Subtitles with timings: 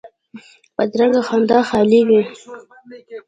[0.75, 2.21] بدرنګه خندا خالي وي